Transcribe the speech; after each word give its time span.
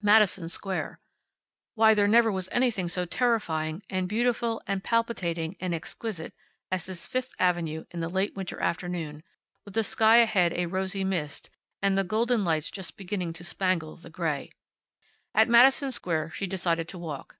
Madison 0.00 0.48
Square. 0.48 0.98
Why 1.74 1.92
there 1.92 2.08
never 2.08 2.32
was 2.32 2.48
anything 2.50 2.88
so 2.88 3.04
terrifying, 3.04 3.82
and 3.90 4.08
beautiful, 4.08 4.62
and 4.66 4.82
palpitating, 4.82 5.56
and 5.60 5.74
exquisite 5.74 6.32
as 6.72 6.86
this 6.86 7.06
Fifth 7.06 7.34
avenue 7.38 7.84
in 7.90 8.00
the 8.00 8.08
late 8.08 8.34
winter 8.34 8.58
afternoon, 8.62 9.22
with 9.66 9.74
the 9.74 9.84
sky 9.84 10.20
ahead 10.20 10.54
a 10.54 10.64
rosy 10.64 11.04
mist, 11.04 11.50
and 11.82 11.98
the 11.98 12.02
golden 12.02 12.46
lights 12.46 12.70
just 12.70 12.96
beginning 12.96 13.34
to 13.34 13.44
spangle 13.44 13.94
the 13.94 14.08
gray. 14.08 14.52
At 15.34 15.50
Madison 15.50 15.92
Square 15.92 16.30
she 16.30 16.46
decided 16.46 16.88
to 16.88 16.98
walk. 16.98 17.36